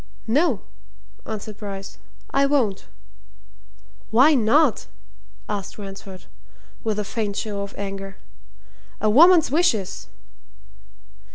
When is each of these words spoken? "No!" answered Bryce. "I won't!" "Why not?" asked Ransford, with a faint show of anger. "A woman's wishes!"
"No!" 0.25 0.61
answered 1.27 1.57
Bryce. 1.57 1.99
"I 2.31 2.47
won't!" 2.47 2.87
"Why 4.09 4.33
not?" 4.33 4.87
asked 5.47 5.77
Ransford, 5.77 6.25
with 6.83 6.97
a 6.97 7.03
faint 7.03 7.35
show 7.35 7.61
of 7.61 7.75
anger. 7.77 8.17
"A 8.99 9.11
woman's 9.11 9.51
wishes!" 9.51 10.07